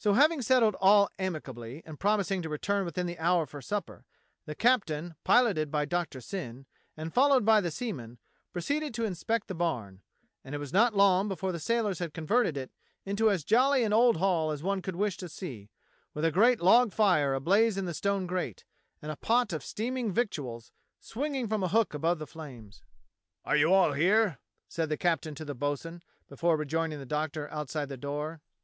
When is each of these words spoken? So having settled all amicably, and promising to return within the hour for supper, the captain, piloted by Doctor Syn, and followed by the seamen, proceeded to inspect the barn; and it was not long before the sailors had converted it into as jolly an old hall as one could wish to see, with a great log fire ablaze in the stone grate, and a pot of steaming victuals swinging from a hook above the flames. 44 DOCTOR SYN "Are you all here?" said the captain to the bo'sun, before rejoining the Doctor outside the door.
So 0.00 0.14
having 0.14 0.42
settled 0.42 0.74
all 0.80 1.10
amicably, 1.16 1.84
and 1.86 2.00
promising 2.00 2.42
to 2.42 2.48
return 2.48 2.84
within 2.84 3.06
the 3.06 3.20
hour 3.20 3.46
for 3.46 3.62
supper, 3.62 4.04
the 4.44 4.56
captain, 4.56 5.14
piloted 5.22 5.70
by 5.70 5.84
Doctor 5.84 6.20
Syn, 6.20 6.66
and 6.96 7.14
followed 7.14 7.44
by 7.44 7.60
the 7.60 7.70
seamen, 7.70 8.18
proceeded 8.52 8.92
to 8.94 9.04
inspect 9.04 9.46
the 9.46 9.54
barn; 9.54 10.02
and 10.42 10.56
it 10.56 10.58
was 10.58 10.72
not 10.72 10.96
long 10.96 11.28
before 11.28 11.52
the 11.52 11.60
sailors 11.60 12.00
had 12.00 12.12
converted 12.12 12.56
it 12.56 12.72
into 13.06 13.30
as 13.30 13.44
jolly 13.44 13.84
an 13.84 13.92
old 13.92 14.16
hall 14.16 14.50
as 14.50 14.60
one 14.60 14.82
could 14.82 14.96
wish 14.96 15.16
to 15.18 15.28
see, 15.28 15.70
with 16.14 16.24
a 16.24 16.32
great 16.32 16.60
log 16.60 16.92
fire 16.92 17.32
ablaze 17.32 17.78
in 17.78 17.84
the 17.84 17.94
stone 17.94 18.26
grate, 18.26 18.64
and 19.00 19.12
a 19.12 19.16
pot 19.16 19.52
of 19.52 19.62
steaming 19.62 20.10
victuals 20.12 20.72
swinging 20.98 21.46
from 21.46 21.62
a 21.62 21.68
hook 21.68 21.94
above 21.94 22.18
the 22.18 22.26
flames. 22.26 22.82
44 23.44 23.44
DOCTOR 23.44 23.50
SYN 23.50 23.50
"Are 23.52 23.56
you 23.56 23.72
all 23.72 23.92
here?" 23.92 24.38
said 24.68 24.88
the 24.88 24.96
captain 24.96 25.36
to 25.36 25.44
the 25.44 25.54
bo'sun, 25.54 26.02
before 26.28 26.56
rejoining 26.56 26.98
the 26.98 27.06
Doctor 27.06 27.48
outside 27.52 27.88
the 27.88 27.96
door. 27.96 28.40